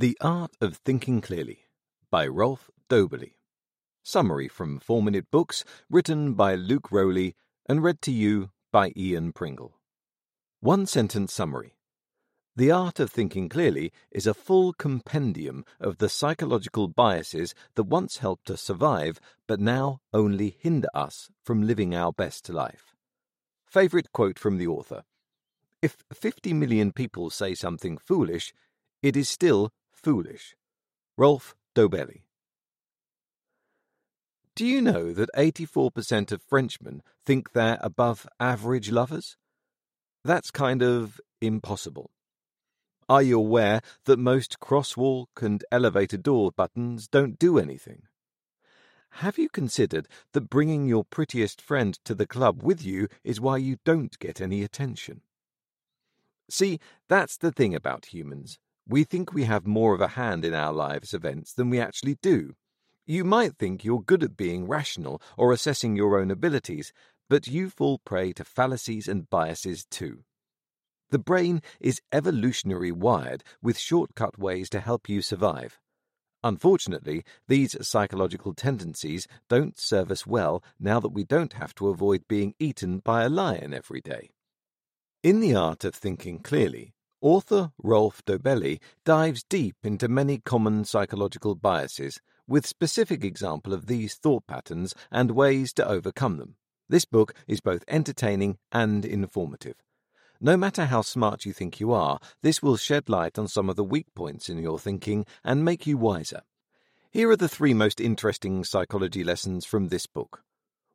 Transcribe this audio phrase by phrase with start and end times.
[0.00, 1.64] The Art of Thinking Clearly
[2.08, 3.32] by Rolf Dobelli.
[4.04, 7.34] Summary from 4 Minute Books, written by Luke Rowley
[7.66, 9.74] and read to you by Ian Pringle.
[10.60, 11.74] One sentence summary.
[12.54, 18.18] The Art of Thinking Clearly is a full compendium of the psychological biases that once
[18.18, 19.18] helped us survive,
[19.48, 22.94] but now only hinder us from living our best life.
[23.66, 25.02] Favorite quote from the author
[25.82, 28.52] If 50 million people say something foolish,
[29.02, 29.72] it is still
[30.02, 30.54] foolish.
[31.16, 32.22] Rolf Dobelli.
[34.54, 39.36] Do you know that 84% of Frenchmen think they're above average lovers?
[40.24, 42.10] That's kind of impossible.
[43.08, 48.02] Are you aware that most crosswalk and elevator door buttons don't do anything?
[49.10, 53.56] Have you considered that bringing your prettiest friend to the club with you is why
[53.56, 55.22] you don't get any attention?
[56.50, 56.78] See,
[57.08, 58.58] that's the thing about humans.
[58.88, 62.16] We think we have more of a hand in our lives' events than we actually
[62.22, 62.54] do.
[63.06, 66.92] You might think you're good at being rational or assessing your own abilities,
[67.28, 70.24] but you fall prey to fallacies and biases too.
[71.10, 75.78] The brain is evolutionary wired with shortcut ways to help you survive.
[76.44, 82.28] Unfortunately, these psychological tendencies don't serve us well now that we don't have to avoid
[82.28, 84.30] being eaten by a lion every day.
[85.22, 91.54] In The Art of Thinking Clearly, author Rolf Dobelli dives deep into many common psychological
[91.54, 96.56] biases with specific example of these thought patterns and ways to overcome them.
[96.88, 99.76] This book is both entertaining and informative.
[100.40, 103.76] No matter how smart you think you are, this will shed light on some of
[103.76, 106.42] the weak points in your thinking and make you wiser.
[107.10, 110.42] Here are the three most interesting psychology lessons from this book.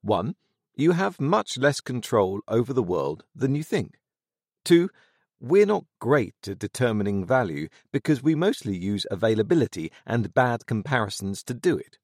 [0.02, 0.36] 1.
[0.76, 4.00] You have much less control over the world than you think.
[4.64, 4.90] 2.
[5.46, 11.54] We're not great at determining value because we mostly use availability and bad comparisons to
[11.54, 11.98] do it.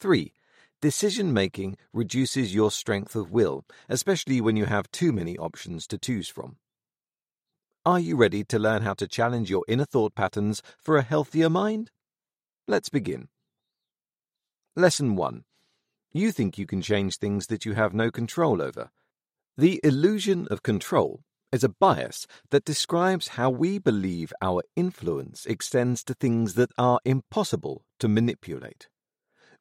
[0.00, 0.34] 3.
[0.82, 5.96] Decision making reduces your strength of will, especially when you have too many options to
[5.96, 6.58] choose from.
[7.86, 11.48] Are you ready to learn how to challenge your inner thought patterns for a healthier
[11.48, 11.90] mind?
[12.68, 13.28] Let's begin.
[14.76, 15.44] Lesson 1.
[16.12, 18.90] You think you can change things that you have no control over.
[19.56, 26.02] The illusion of control is a bias that describes how we believe our influence extends
[26.04, 28.88] to things that are impossible to manipulate.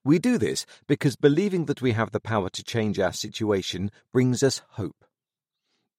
[0.04, 4.42] We do this because believing that we have the power to change our situation brings
[4.42, 5.06] us hope.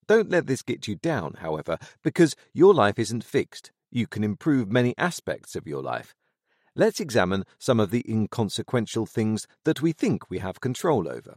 [0.09, 3.71] Don't let this get you down, however, because your life isn't fixed.
[3.91, 6.15] You can improve many aspects of your life.
[6.75, 11.37] Let's examine some of the inconsequential things that we think we have control over.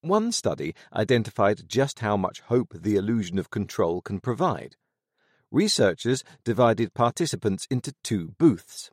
[0.00, 4.76] One study identified just how much hope the illusion of control can provide.
[5.50, 8.90] Researchers divided participants into two booths.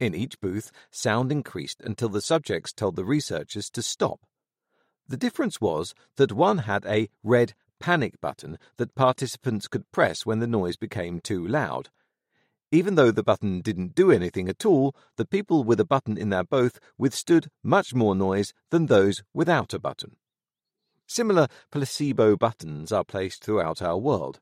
[0.00, 4.20] In each booth, sound increased until the subjects told the researchers to stop.
[5.06, 10.38] The difference was that one had a red panic button that participants could press when
[10.38, 11.90] the noise became too loud.
[12.72, 16.30] Even though the button didn't do anything at all, the people with a button in
[16.30, 20.16] their booth withstood much more noise than those without a button.
[21.06, 24.40] Similar placebo buttons are placed throughout our world.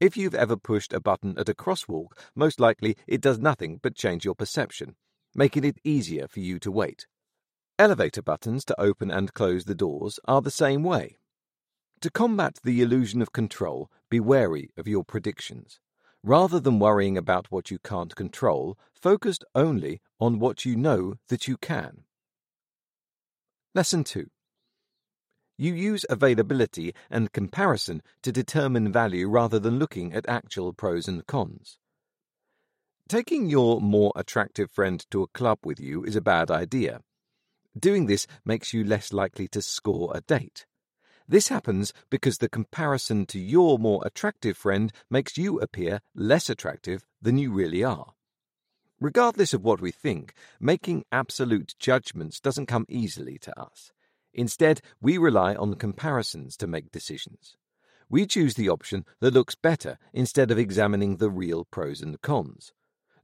[0.00, 3.94] If you've ever pushed a button at a crosswalk, most likely it does nothing but
[3.94, 4.96] change your perception,
[5.34, 7.06] making it easier for you to wait.
[7.78, 11.18] Elevator buttons to open and close the doors are the same way.
[12.00, 15.80] To combat the illusion of control, be wary of your predictions.
[16.22, 21.48] Rather than worrying about what you can't control, focus only on what you know that
[21.48, 22.04] you can.
[23.74, 24.28] Lesson 2
[25.56, 31.26] you use availability and comparison to determine value rather than looking at actual pros and
[31.26, 31.78] cons.
[33.08, 37.00] Taking your more attractive friend to a club with you is a bad idea.
[37.78, 40.64] Doing this makes you less likely to score a date.
[41.26, 47.04] This happens because the comparison to your more attractive friend makes you appear less attractive
[47.20, 48.12] than you really are.
[49.00, 53.92] Regardless of what we think, making absolute judgments doesn't come easily to us.
[54.34, 57.56] Instead, we rely on comparisons to make decisions.
[58.10, 62.72] We choose the option that looks better instead of examining the real pros and cons.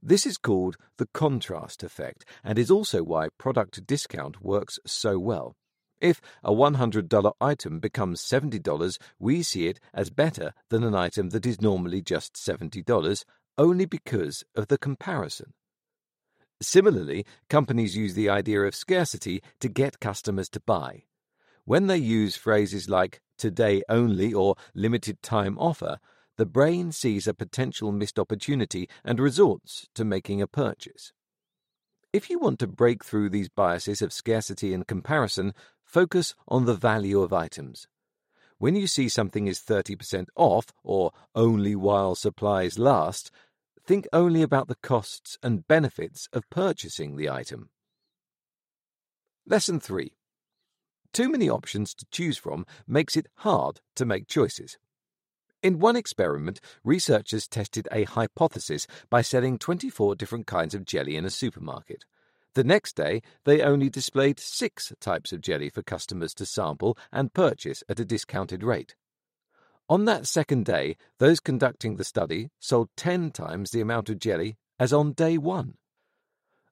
[0.01, 5.55] This is called the contrast effect and is also why product discount works so well.
[5.99, 11.45] If a $100 item becomes $70, we see it as better than an item that
[11.45, 13.23] is normally just $70
[13.57, 15.53] only because of the comparison.
[16.61, 21.05] Similarly, companies use the idea of scarcity to get customers to buy.
[21.65, 25.99] When they use phrases like today only or limited time offer,
[26.37, 31.13] the brain sees a potential missed opportunity and resorts to making a purchase.
[32.13, 35.53] If you want to break through these biases of scarcity and comparison,
[35.83, 37.87] focus on the value of items.
[38.57, 43.31] When you see something is 30% off or only while supplies last,
[43.91, 47.67] think only about the costs and benefits of purchasing the item.
[49.45, 50.13] Lesson 3
[51.11, 54.77] Too many options to choose from makes it hard to make choices.
[55.61, 61.25] In one experiment, researchers tested a hypothesis by selling 24 different kinds of jelly in
[61.25, 62.05] a supermarket.
[62.53, 67.33] The next day, they only displayed six types of jelly for customers to sample and
[67.33, 68.95] purchase at a discounted rate.
[69.91, 74.55] On that second day, those conducting the study sold 10 times the amount of jelly
[74.79, 75.73] as on day one.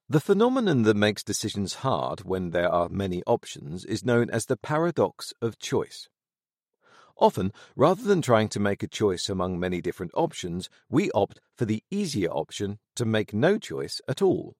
[0.07, 4.55] The phenomenon that makes decisions hard when there are many options is known as the
[4.55, 6.07] paradox of choice.
[7.17, 11.65] Often, rather than trying to make a choice among many different options, we opt for
[11.65, 14.55] the easier option to make no choice at all.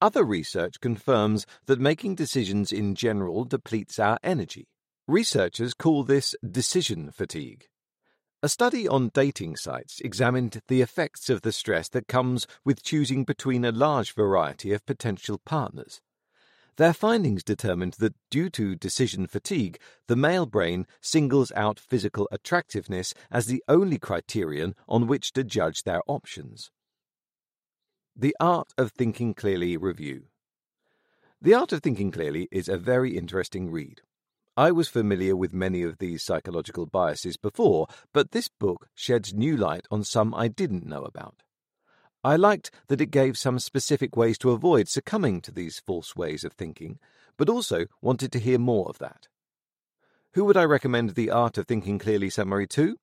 [0.00, 4.68] Other research confirms that making decisions in general depletes our energy.
[5.08, 7.68] Researchers call this decision fatigue.
[8.42, 13.22] A study on dating sites examined the effects of the stress that comes with choosing
[13.22, 16.00] between a large variety of potential partners.
[16.76, 23.14] Their findings determined that due to decision fatigue, the male brain singles out physical attractiveness
[23.30, 26.72] as the only criterion on which to judge their options.
[28.16, 30.24] The Art of Thinking Clearly Review
[31.40, 34.02] The Art of Thinking Clearly is a very interesting read.
[34.58, 39.54] I was familiar with many of these psychological biases before, but this book sheds new
[39.54, 41.42] light on some I didn't know about.
[42.24, 46.42] I liked that it gave some specific ways to avoid succumbing to these false ways
[46.42, 46.98] of thinking,
[47.36, 49.28] but also wanted to hear more of that.
[50.32, 52.96] Who would I recommend the Art of Thinking Clearly summary to?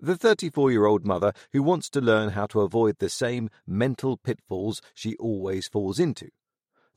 [0.00, 4.16] The 34 year old mother who wants to learn how to avoid the same mental
[4.16, 6.30] pitfalls she always falls into.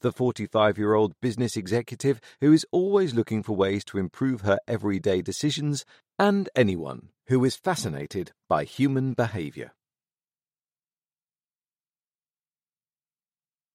[0.01, 4.57] The 45 year old business executive who is always looking for ways to improve her
[4.67, 5.85] everyday decisions,
[6.17, 9.73] and anyone who is fascinated by human behavior.